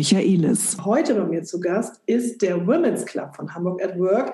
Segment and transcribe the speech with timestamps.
[0.00, 0.78] Michaelis.
[0.82, 4.32] Heute bei mir zu Gast ist der Women's Club von Hamburg at Work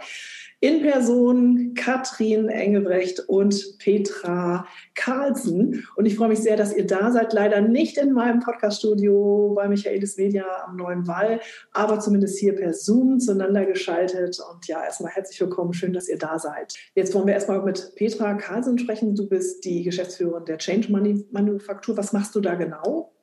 [0.60, 4.64] in Person Katrin Engelbrecht und Petra
[4.94, 5.84] Carlsen.
[5.96, 7.32] Und ich freue mich sehr, dass ihr da seid.
[7.32, 11.40] Leider nicht in meinem Podcaststudio bei Michaelis Media am Neuen Wall,
[11.72, 14.38] aber zumindest hier per Zoom zueinander geschaltet.
[14.48, 15.72] Und ja, erstmal herzlich willkommen.
[15.72, 16.74] Schön, dass ihr da seid.
[16.94, 19.16] Jetzt wollen wir erstmal mit Petra Carlsen sprechen.
[19.16, 20.92] Du bist die Geschäftsführerin der Change
[21.32, 21.96] Manufaktur.
[21.96, 23.15] Was machst du da genau?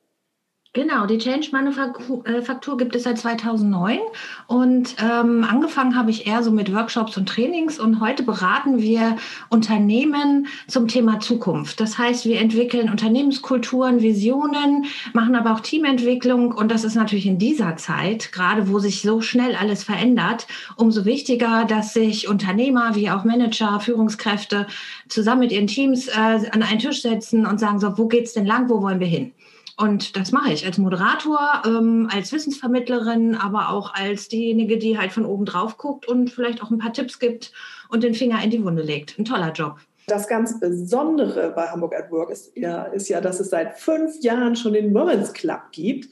[0.76, 4.00] Genau, die Change Manufaktur gibt es seit 2009
[4.48, 9.16] und ähm, angefangen habe ich eher so mit Workshops und Trainings und heute beraten wir
[9.50, 11.78] Unternehmen zum Thema Zukunft.
[11.78, 17.38] Das heißt, wir entwickeln Unternehmenskulturen, Visionen, machen aber auch Teamentwicklung und das ist natürlich in
[17.38, 23.10] dieser Zeit, gerade wo sich so schnell alles verändert, umso wichtiger, dass sich Unternehmer wie
[23.10, 24.66] auch Manager, Führungskräfte
[25.08, 28.44] zusammen mit ihren Teams äh, an einen Tisch setzen und sagen so, wo geht's denn
[28.44, 29.30] lang, wo wollen wir hin?
[29.76, 35.12] Und das mache ich als Moderator, ähm, als Wissensvermittlerin, aber auch als diejenige, die halt
[35.12, 37.52] von oben drauf guckt und vielleicht auch ein paar Tipps gibt
[37.88, 39.18] und den Finger in die Wunde legt.
[39.18, 39.78] Ein toller Job.
[40.06, 44.22] Das ganz Besondere bei Hamburg at Work ist ja, ist ja, dass es seit fünf
[44.22, 46.08] Jahren schon den Women's Club gibt.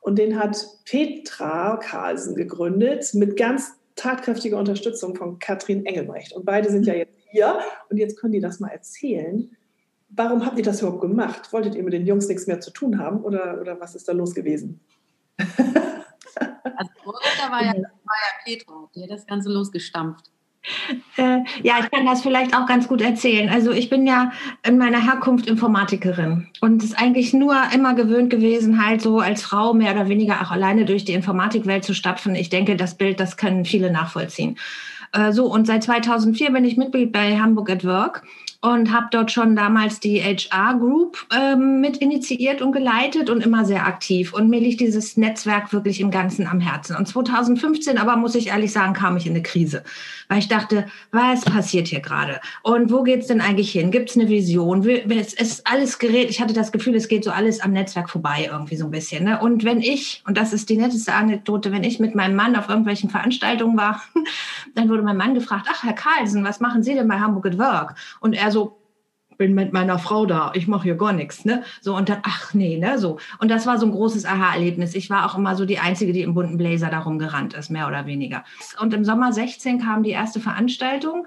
[0.00, 6.32] Und den hat Petra Carlsen gegründet mit ganz tatkräftiger Unterstützung von Katrin Engelbrecht.
[6.32, 7.58] Und beide sind ja jetzt hier
[7.90, 9.50] und jetzt können die das mal erzählen,
[10.10, 11.52] Warum habt ihr das überhaupt gemacht?
[11.52, 14.12] Wolltet ihr mit den Jungs nichts mehr zu tun haben oder, oder was ist da
[14.12, 14.80] los gewesen?
[16.76, 20.30] Also Vorreiter war ja, war ja Petra, die hat das Ganze losgestampft.
[21.16, 23.48] Äh, ja, ich kann das vielleicht auch ganz gut erzählen.
[23.48, 24.32] Also ich bin ja
[24.66, 29.72] in meiner Herkunft Informatikerin und ist eigentlich nur immer gewöhnt gewesen, halt so als Frau
[29.72, 32.34] mehr oder weniger auch alleine durch die Informatikwelt zu stapfen.
[32.34, 34.58] Ich denke, das Bild, das können viele nachvollziehen.
[35.12, 38.24] Äh, so, und seit 2004 bin ich Mitglied bei Hamburg at Work
[38.60, 43.64] und habe dort schon damals die HR Group ähm, mit initiiert und geleitet und immer
[43.64, 44.32] sehr aktiv.
[44.32, 46.96] Und mir liegt dieses Netzwerk wirklich im Ganzen am Herzen.
[46.96, 49.84] Und 2015 aber, muss ich ehrlich sagen, kam ich in eine Krise,
[50.28, 52.40] weil ich dachte, was passiert hier gerade?
[52.64, 53.92] Und wo geht's denn eigentlich hin?
[53.92, 54.84] Gibt's eine Vision?
[54.84, 56.28] Es ist alles gerät.
[56.28, 59.22] Ich hatte das Gefühl, es geht so alles am Netzwerk vorbei irgendwie so ein bisschen.
[59.22, 59.40] Ne?
[59.40, 62.68] Und wenn ich, und das ist die netteste Anekdote, wenn ich mit meinem Mann auf
[62.68, 64.02] irgendwelchen Veranstaltungen war,
[64.74, 67.58] dann wurde mein Mann gefragt, ach, Herr Carlsen, was machen Sie denn bei Hamburg at
[67.58, 67.94] Work?
[68.18, 68.78] Und er so,
[69.38, 71.62] bin mit meiner Frau da, ich mache hier gar nichts, ne?
[71.80, 72.98] So und dann, ach nee, ne?
[72.98, 73.18] So.
[73.38, 74.94] Und das war so ein großes Aha-Erlebnis.
[74.94, 77.86] Ich war auch immer so die Einzige, die im bunten Blazer darum gerannt ist, mehr
[77.86, 78.44] oder weniger.
[78.80, 81.26] Und im Sommer 16 kam die erste Veranstaltung.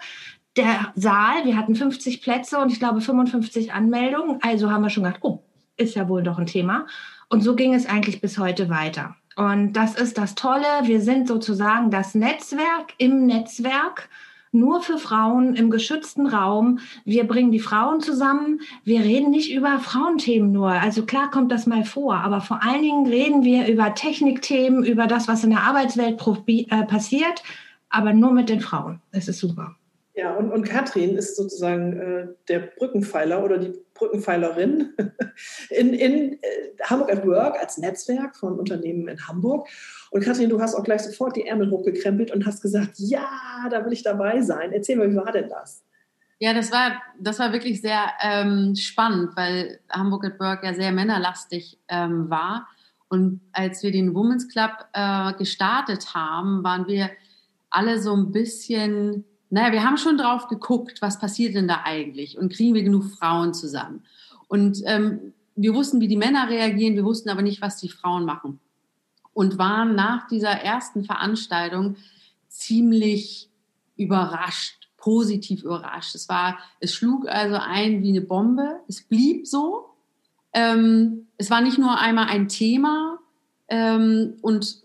[0.57, 4.39] Der Saal, wir hatten 50 Plätze und ich glaube 55 Anmeldungen.
[4.41, 5.41] Also haben wir schon gedacht, oh,
[5.77, 6.87] ist ja wohl doch ein Thema.
[7.29, 9.15] Und so ging es eigentlich bis heute weiter.
[9.37, 10.65] Und das ist das Tolle.
[10.83, 14.09] Wir sind sozusagen das Netzwerk im Netzwerk
[14.51, 16.79] nur für Frauen im geschützten Raum.
[17.05, 18.61] Wir bringen die Frauen zusammen.
[18.83, 20.71] Wir reden nicht über Frauenthemen nur.
[20.71, 25.07] Also klar kommt das mal vor, aber vor allen Dingen reden wir über Technikthemen, über
[25.07, 27.43] das, was in der Arbeitswelt äh, passiert,
[27.89, 29.01] aber nur mit den Frauen.
[29.11, 29.75] Es ist super.
[30.13, 34.93] Ja, und, und Katrin ist sozusagen äh, der Brückenpfeiler oder die Brückenpfeilerin
[35.69, 36.37] in, in äh,
[36.83, 39.67] Hamburg at Work als Netzwerk von Unternehmen in Hamburg.
[40.09, 43.29] Und Katrin, du hast auch gleich sofort die Ärmel hochgekrempelt und hast gesagt, ja,
[43.69, 44.73] da will ich dabei sein.
[44.73, 45.83] Erzähl mal, wie war denn das?
[46.39, 50.91] Ja, das war, das war wirklich sehr ähm, spannend, weil Hamburg at Work ja sehr
[50.91, 52.67] männerlastig ähm, war.
[53.07, 57.11] Und als wir den Women's Club äh, gestartet haben, waren wir
[57.69, 62.37] alle so ein bisschen, naja, wir haben schon drauf geguckt, was passiert denn da eigentlich
[62.37, 64.03] und kriegen wir genug Frauen zusammen.
[64.47, 68.23] Und ähm, wir wussten, wie die Männer reagieren, wir wussten aber nicht, was die Frauen
[68.23, 68.59] machen
[69.33, 71.97] und waren nach dieser ersten Veranstaltung
[72.47, 73.49] ziemlich
[73.97, 76.15] überrascht, positiv überrascht.
[76.15, 78.79] Es war, es schlug also ein wie eine Bombe.
[78.87, 79.89] Es blieb so.
[80.53, 83.19] Ähm, es war nicht nur einmal ein Thema
[83.67, 84.81] ähm, und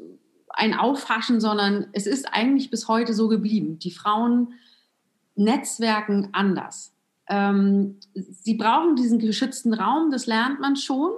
[0.56, 3.79] ein Auffaschen, sondern es ist eigentlich bis heute so geblieben.
[3.79, 4.55] Die Frauen
[5.35, 6.93] netzwerken anders.
[7.29, 11.12] Ähm, sie brauchen diesen geschützten Raum, das lernt man schon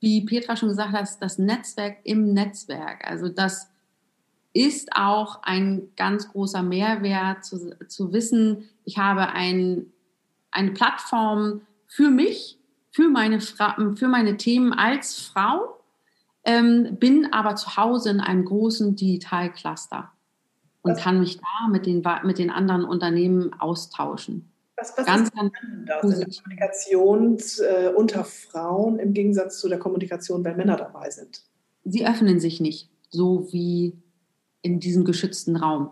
[0.00, 3.06] wie Petra schon gesagt hat, das Netzwerk im Netzwerk.
[3.06, 3.70] Also das
[4.52, 9.92] ist auch ein ganz großer Mehrwert zu, zu wissen, ich habe ein,
[10.50, 12.58] eine Plattform für mich,
[12.90, 15.79] für meine, für meine Themen als Frau,
[16.44, 20.10] ähm, bin aber zu Hause in einem großen Digitalcluster
[20.82, 24.50] und kann mich da mit den, mit den anderen Unternehmen austauschen.
[24.76, 29.68] Was, was ganz, ist ganz anders in der Kommunikation äh, unter Frauen im Gegensatz zu
[29.68, 31.42] der Kommunikation, wenn Männer dabei sind?
[31.84, 33.98] Sie öffnen sich nicht so wie
[34.62, 35.90] in diesem geschützten Raum.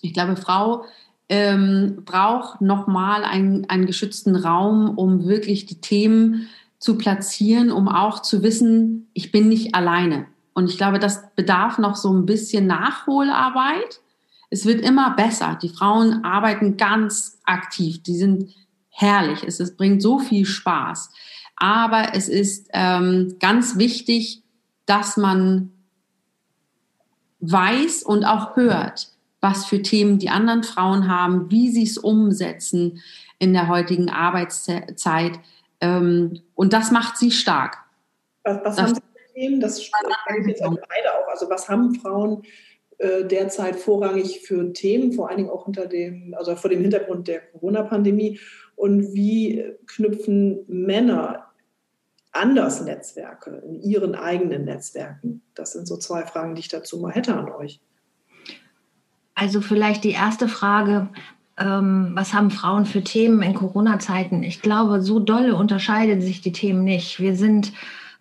[0.00, 0.84] Ich glaube, Frau
[1.28, 6.48] ähm, braucht nochmal einen, einen geschützten Raum, um wirklich die Themen
[6.84, 10.26] zu platzieren, um auch zu wissen, ich bin nicht alleine.
[10.52, 14.02] Und ich glaube, das bedarf noch so ein bisschen Nachholarbeit.
[14.50, 15.58] Es wird immer besser.
[15.62, 18.02] Die Frauen arbeiten ganz aktiv.
[18.02, 18.54] Die sind
[18.90, 19.44] herrlich.
[19.46, 21.10] Es, es bringt so viel Spaß.
[21.56, 24.42] Aber es ist ähm, ganz wichtig,
[24.84, 25.72] dass man
[27.40, 29.08] weiß und auch hört,
[29.40, 33.00] was für Themen die anderen Frauen haben, wie sie es umsetzen
[33.38, 35.40] in der heutigen Arbeitszeit.
[35.84, 37.76] Ähm, und das macht sie stark.
[38.42, 39.60] Was, was haben Sie für Themen?
[39.60, 41.28] Das spreche ich jetzt an beide auch.
[41.28, 42.42] Also was haben Frauen
[42.98, 47.28] äh, derzeit vorrangig für Themen, vor allen Dingen auch unter dem, also vor dem Hintergrund
[47.28, 48.40] der Corona-Pandemie?
[48.76, 51.50] Und wie knüpfen Männer
[52.32, 55.42] anders Netzwerke in ihren eigenen Netzwerken?
[55.54, 57.80] Das sind so zwei Fragen, die ich dazu mal hätte an euch.
[59.34, 61.08] Also vielleicht die erste Frage,
[61.58, 64.42] ähm, was haben Frauen für Themen in Corona-Zeiten?
[64.42, 67.20] Ich glaube, so dolle unterscheiden sich die Themen nicht.
[67.20, 67.72] Wir sind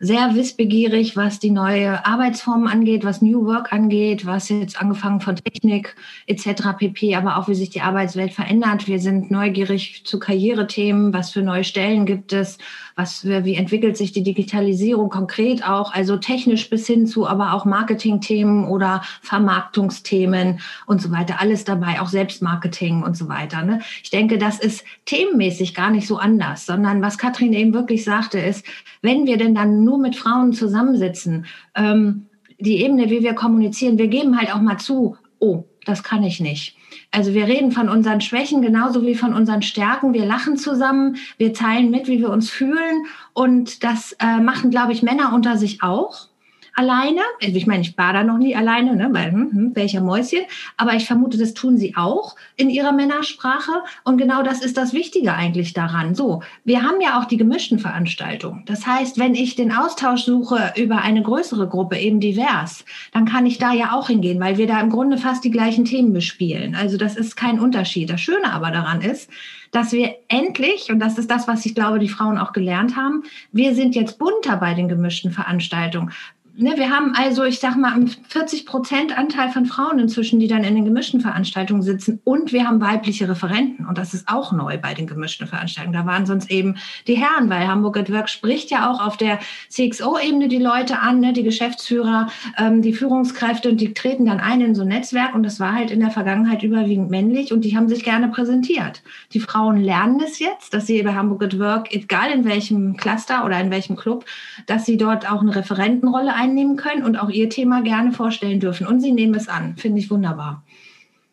[0.04, 5.38] sehr wissbegierig, was die neue Arbeitsform angeht, was New Work angeht, was jetzt angefangen von
[5.38, 5.96] Technik
[6.28, 6.78] etc.
[6.78, 8.88] pp, aber auch wie sich die Arbeitswelt verändert.
[8.88, 12.58] Wir sind neugierig zu Karrierethemen, was für neue Stellen gibt es,
[12.98, 17.64] was, wie entwickelt sich die Digitalisierung konkret auch, also technisch bis hin zu, aber auch
[17.64, 21.40] Marketingthemen oder Vermarktungsthemen und so weiter.
[21.40, 23.64] Alles dabei, auch Selbstmarketing und so weiter.
[23.64, 23.80] Ne?
[24.04, 28.38] Ich denke, das ist themenmäßig gar nicht so anders, sondern was Katrin eben wirklich sagte,
[28.38, 28.66] ist,
[29.04, 31.46] wenn wir denn dann nur mit Frauen zusammensitzen,
[31.76, 32.26] ähm,
[32.58, 36.40] die Ebene, wie wir kommunizieren, wir geben halt auch mal zu, oh, das kann ich
[36.40, 36.78] nicht.
[37.12, 40.14] Also wir reden von unseren Schwächen genauso wie von unseren Stärken.
[40.14, 43.06] Wir lachen zusammen, wir teilen mit, wie wir uns fühlen.
[43.34, 46.30] Und das äh, machen, glaube ich, Männer unter sich auch
[46.74, 47.22] alleine.
[47.42, 50.42] Also ich meine, ich war da noch nie alleine, ne, weil hm, hm, welcher Mäuschen.
[50.78, 53.72] Aber ich vermute, das tun sie auch in ihrer Männersprache.
[54.04, 56.16] Und genau das ist das Wichtige eigentlich daran.
[56.16, 58.64] So, wir haben ja auch die gemischten Veranstaltungen.
[58.66, 63.46] Das heißt, wenn ich den Austausch suche über eine größere Gruppe, eben divers, dann kann
[63.46, 66.76] ich da ja auch hingehen, weil wir da im Grunde fast die gleichen Themen bespielen.
[66.76, 68.10] Also das ist kein Unterschied.
[68.10, 69.30] Das Schöne aber daran ist,
[69.74, 73.24] dass wir endlich, und das ist das, was ich glaube, die Frauen auch gelernt haben,
[73.52, 76.12] wir sind jetzt bunter bei den gemischten Veranstaltungen
[76.56, 80.64] ne, wir haben also, ich sag mal, 40 Prozent Anteil von Frauen inzwischen, die dann
[80.64, 82.20] in den gemischten Veranstaltungen sitzen.
[82.24, 83.86] Und wir haben weibliche Referenten.
[83.86, 85.98] Und das ist auch neu bei den gemischten Veranstaltungen.
[85.98, 86.76] Da waren sonst eben
[87.08, 89.40] die Herren, weil Hamburg at Work spricht ja auch auf der
[89.70, 92.28] CXO-Ebene die Leute an, ne, die Geschäftsführer,
[92.58, 95.34] ähm, die Führungskräfte und die treten dann ein in so ein Netzwerk.
[95.34, 99.02] Und das war halt in der Vergangenheit überwiegend männlich und die haben sich gerne präsentiert.
[99.34, 103.46] Die Frauen lernen es jetzt, dass sie bei Hamburg at Work, egal in welchem Cluster
[103.46, 104.26] oder in welchem Club,
[104.68, 108.86] dass sie dort auch eine Referentenrolle einnehmen können und auch ihr Thema gerne vorstellen dürfen.
[108.86, 109.76] Und sie nehmen es an.
[109.78, 110.64] Finde ich wunderbar.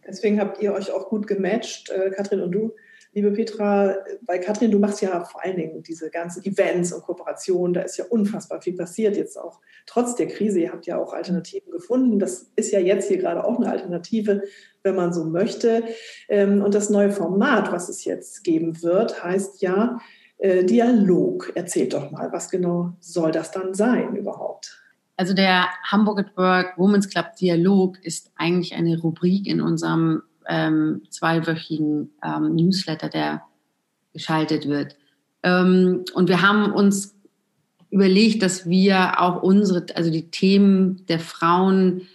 [0.06, 2.72] Deswegen habt ihr euch auch gut gematcht, äh, Katrin und du.
[3.12, 7.74] Liebe Petra, weil Katrin, du machst ja vor allen Dingen diese ganzen Events und Kooperationen,
[7.74, 10.60] da ist ja unfassbar viel passiert, jetzt auch trotz der Krise.
[10.60, 12.20] Ihr habt ja auch Alternativen gefunden.
[12.20, 14.42] Das ist ja jetzt hier gerade auch eine Alternative,
[14.84, 15.82] wenn man so möchte.
[16.28, 19.98] Ähm, und das neue Format, was es jetzt geben wird, heißt ja
[20.38, 21.52] äh, Dialog.
[21.56, 24.49] Erzählt doch mal, was genau soll das dann sein überhaupt?
[25.20, 31.02] Also der Hamburg at Work Women's Club Dialog ist eigentlich eine Rubrik in unserem ähm,
[31.10, 33.42] zweiwöchigen ähm, Newsletter, der
[34.14, 34.96] geschaltet wird.
[35.42, 37.14] Ähm, und wir haben uns
[37.90, 42.08] überlegt, dass wir auch unsere, also die Themen der Frauen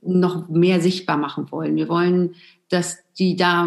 [0.00, 1.74] noch mehr sichtbar machen wollen.
[1.74, 2.36] Wir wollen,
[2.68, 3.66] dass die da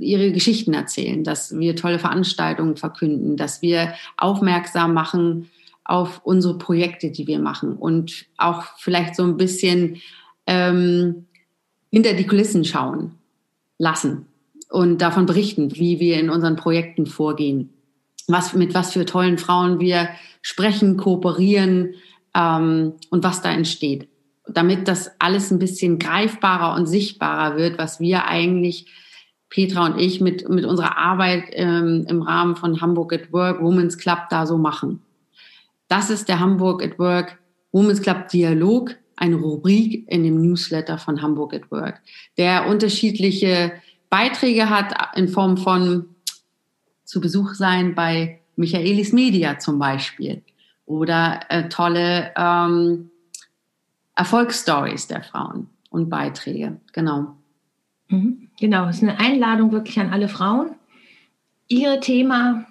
[0.00, 5.50] ihre Geschichten erzählen, dass wir tolle Veranstaltungen verkünden, dass wir aufmerksam machen
[5.88, 9.96] auf unsere Projekte, die wir machen und auch vielleicht so ein bisschen
[10.46, 11.26] ähm,
[11.90, 13.14] hinter die Kulissen schauen
[13.78, 14.26] lassen
[14.68, 17.70] und davon berichten, wie wir in unseren Projekten vorgehen,
[18.28, 20.10] was, mit was für tollen Frauen wir
[20.42, 21.94] sprechen, kooperieren
[22.34, 24.08] ähm, und was da entsteht.
[24.46, 28.86] Damit das alles ein bisschen greifbarer und sichtbarer wird, was wir eigentlich
[29.48, 33.96] Petra und ich mit, mit unserer Arbeit ähm, im Rahmen von Hamburg at Work, Women's
[33.96, 35.00] Club da so machen.
[35.88, 37.38] Das ist der Hamburg at Work
[37.72, 42.00] Women's Club Dialog, eine Rubrik in dem Newsletter von Hamburg at Work,
[42.36, 43.72] der unterschiedliche
[44.10, 46.14] Beiträge hat in Form von
[47.04, 50.42] zu Besuch sein bei Michaelis Media zum Beispiel
[50.86, 53.10] oder äh, tolle ähm,
[54.14, 56.80] Erfolgsstories der Frauen und Beiträge.
[56.92, 57.36] Genau.
[58.08, 58.48] Mhm.
[58.58, 60.70] Genau, es ist eine Einladung wirklich an alle Frauen,
[61.68, 62.66] ihre Thema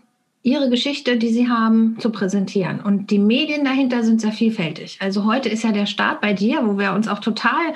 [0.47, 2.79] ihre Geschichte, die sie haben, zu präsentieren.
[2.79, 4.97] Und die Medien dahinter sind sehr vielfältig.
[5.01, 7.73] Also heute ist ja der Start bei dir, wo wir uns auch total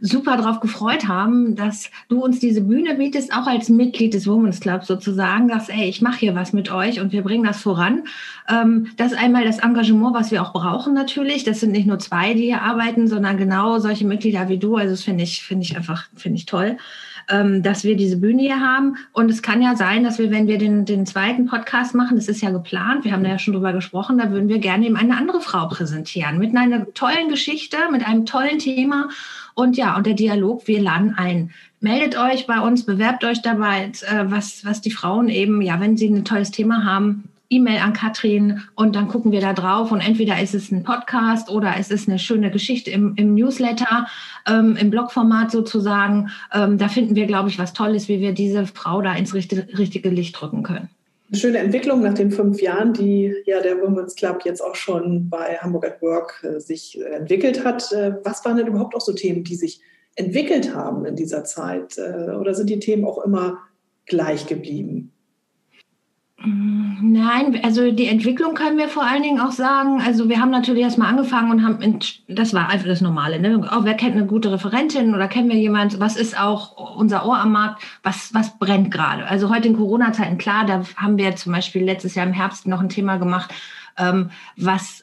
[0.00, 4.58] super darauf gefreut haben, dass du uns diese Bühne bietest, auch als Mitglied des Women's
[4.58, 8.04] Club sozusagen, dass, ey, ich mache hier was mit euch und wir bringen das voran.
[8.48, 11.44] Ähm, das ist einmal das Engagement, was wir auch brauchen natürlich.
[11.44, 14.76] Das sind nicht nur zwei, die hier arbeiten, sondern genau solche Mitglieder wie du.
[14.76, 16.76] Also das finde ich, finde ich einfach, finde ich toll
[17.30, 18.96] ähm, dass wir diese Bühne hier haben.
[19.12, 22.28] Und es kann ja sein, dass wir, wenn wir den, den zweiten Podcast machen, das
[22.28, 24.96] ist ja geplant, wir haben da ja schon drüber gesprochen, da würden wir gerne eben
[24.96, 29.08] eine andere Frau präsentieren mit einer tollen Geschichte, mit einem tollen Thema.
[29.54, 31.50] Und ja, und der Dialog, wir laden ein.
[31.80, 35.96] Meldet euch bei uns, bewerbt euch dabei, äh, was, was die Frauen eben, ja, wenn
[35.96, 40.00] sie ein tolles Thema haben, E-Mail an Katrin und dann gucken wir da drauf und
[40.00, 44.06] entweder ist es ein Podcast oder es ist eine schöne Geschichte im, im Newsletter,
[44.48, 46.30] ähm, im Blogformat sozusagen.
[46.54, 49.66] Ähm, da finden wir, glaube ich, was Tolles, wie wir diese Frau da ins richtige,
[49.76, 50.88] richtige Licht drücken können.
[51.28, 55.28] Eine schöne Entwicklung nach den fünf Jahren, die ja der Women's Club jetzt auch schon
[55.28, 57.90] bei Hamburg at Work äh, sich entwickelt hat.
[57.92, 59.80] Äh, was waren denn überhaupt auch so Themen, die sich
[60.14, 61.98] entwickelt haben in dieser Zeit?
[61.98, 63.58] Äh, oder sind die Themen auch immer
[64.06, 65.12] gleich geblieben?
[66.42, 70.00] Nein, also die Entwicklung können wir vor allen Dingen auch sagen.
[70.00, 73.38] Also wir haben natürlich erstmal angefangen und haben, das war einfach das Normale.
[73.38, 73.68] Ne?
[73.70, 76.00] Auch wer kennt eine gute Referentin oder kennen wir jemand?
[76.00, 77.82] Was ist auch unser Ohr am Markt?
[78.02, 79.26] Was, was brennt gerade?
[79.26, 82.80] Also heute in Corona-Zeiten, klar, da haben wir zum Beispiel letztes Jahr im Herbst noch
[82.80, 83.52] ein Thema gemacht,
[83.98, 85.02] ähm, was,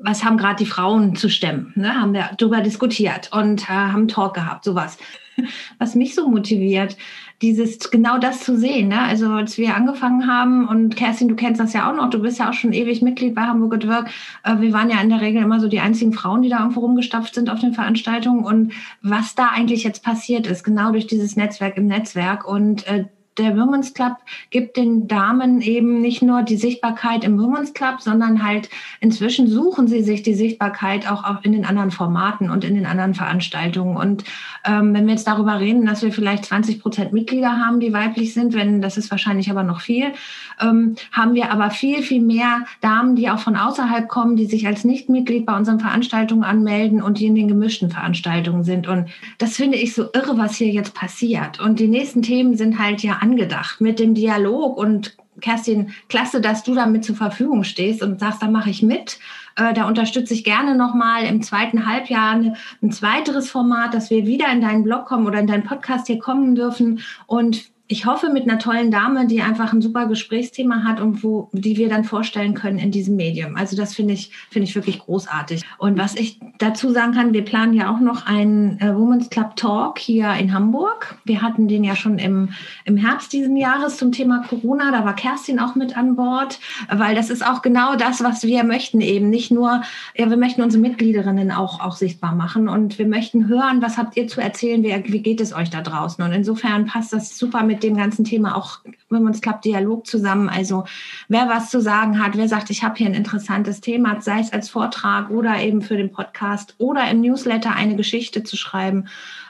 [0.00, 1.72] was haben gerade die Frauen zu stemmen?
[1.74, 1.94] Ne?
[1.94, 4.96] Haben wir darüber diskutiert und äh, haben einen Talk gehabt, sowas.
[5.78, 6.96] Was mich so motiviert,
[7.42, 8.88] dieses genau das zu sehen.
[8.88, 9.00] Ne?
[9.00, 12.38] Also als wir angefangen haben und Kerstin, du kennst das ja auch noch, du bist
[12.38, 14.10] ja auch schon ewig Mitglied bei Hamburg at Work.
[14.42, 16.80] Äh, wir waren ja in der Regel immer so die einzigen Frauen, die da irgendwo
[16.80, 21.36] rumgestapft sind auf den Veranstaltungen und was da eigentlich jetzt passiert ist, genau durch dieses
[21.36, 23.04] Netzwerk im Netzwerk und äh,
[23.38, 24.16] der Women's Club
[24.50, 28.68] gibt den Damen eben nicht nur die Sichtbarkeit im Women's Club, sondern halt
[29.00, 33.14] inzwischen suchen sie sich die Sichtbarkeit auch in den anderen Formaten und in den anderen
[33.14, 33.96] Veranstaltungen.
[33.96, 34.24] Und
[34.64, 38.32] ähm, wenn wir jetzt darüber reden, dass wir vielleicht 20 Prozent Mitglieder haben, die weiblich
[38.32, 40.12] sind, wenn das ist wahrscheinlich aber noch viel,
[40.60, 44.66] ähm, haben wir aber viel, viel mehr Damen, die auch von außerhalb kommen, die sich
[44.66, 48.88] als Nichtmitglied bei unseren Veranstaltungen anmelden und die in den gemischten Veranstaltungen sind.
[48.88, 51.60] Und das finde ich so irre, was hier jetzt passiert.
[51.60, 56.62] Und die nächsten Themen sind halt ja angedacht mit dem Dialog und Kerstin, klasse, dass
[56.62, 59.18] du damit zur Verfügung stehst und sagst, da mache ich mit.
[59.56, 62.40] Äh, da unterstütze ich gerne nochmal im zweiten Halbjahr
[62.82, 66.18] ein zweiteres Format, dass wir wieder in deinen Blog kommen oder in deinen Podcast hier
[66.18, 71.00] kommen dürfen und ich hoffe mit einer tollen Dame, die einfach ein super Gesprächsthema hat
[71.00, 73.56] und wo, die wir dann vorstellen können in diesem Medium.
[73.56, 75.62] Also das finde ich, finde ich wirklich großartig.
[75.78, 79.54] Und was ich dazu sagen kann, wir planen ja auch noch einen äh, Women's Club
[79.54, 81.16] Talk hier in Hamburg.
[81.24, 82.48] Wir hatten den ja schon im,
[82.84, 84.90] im Herbst diesen Jahres zum Thema Corona.
[84.90, 86.58] Da war Kerstin auch mit an Bord,
[86.90, 89.30] weil das ist auch genau das, was wir möchten eben.
[89.30, 89.82] Nicht nur,
[90.16, 94.16] ja, wir möchten unsere Mitgliederinnen auch, auch sichtbar machen und wir möchten hören, was habt
[94.16, 96.24] ihr zu erzählen, wie, wie geht es euch da draußen?
[96.24, 98.78] Und insofern passt das super mit mit dem ganzen Thema auch,
[99.10, 100.48] wenn man es klappt, Dialog zusammen.
[100.48, 100.84] Also
[101.28, 104.52] wer was zu sagen hat, wer sagt, ich habe hier ein interessantes Thema, sei es
[104.52, 109.08] als Vortrag oder eben für den Podcast oder im Newsletter eine Geschichte zu schreiben,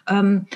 [0.08, 0.46] ähm,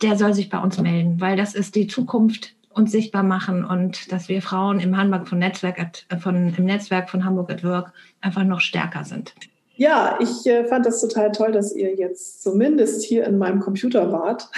[0.00, 4.10] der soll sich bei uns melden, weil das ist die Zukunft uns sichtbar machen und
[4.12, 7.64] dass wir Frauen im Hamburg von Netzwerk at, äh, von, im Netzwerk von Hamburg at
[7.64, 9.34] Work einfach noch stärker sind.
[9.76, 14.10] Ja, ich äh, fand das total toll, dass ihr jetzt zumindest hier in meinem Computer
[14.10, 14.48] wart.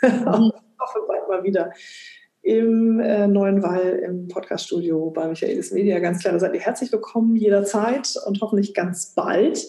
[0.00, 0.52] Mhm
[0.86, 1.72] hoffe bald mal wieder
[2.42, 5.98] im äh, Neuen Wall im Podcaststudio bei Michaelis Media.
[5.98, 9.64] Ganz klar, da seid ihr herzlich willkommen jederzeit und hoffentlich ganz bald.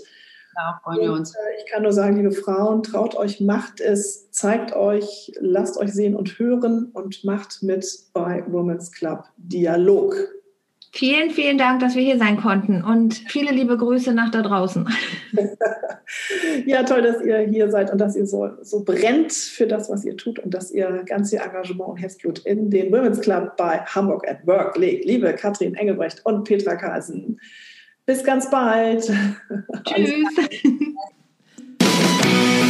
[0.56, 1.36] Ja, freuen wir uns.
[1.36, 5.78] Und, äh, ich kann nur sagen, liebe Frauen, traut euch, macht es, zeigt euch, lasst
[5.78, 10.16] euch sehen und hören und macht mit bei Women's Club Dialog.
[10.92, 14.88] Vielen, vielen Dank, dass wir hier sein konnten und viele liebe Grüße nach da draußen.
[16.66, 20.06] ja, toll, dass ihr hier seid und dass ihr so, so brennt für das, was
[20.06, 23.80] ihr tut und dass ihr ganz viel Engagement und Herzblut in den Women's Club bei
[23.80, 25.06] Hamburg at Work legt.
[25.06, 27.40] Liebe Katrin Engelbrecht und Petra Carlsen,
[28.06, 29.12] bis ganz bald.
[29.84, 30.26] Tschüss.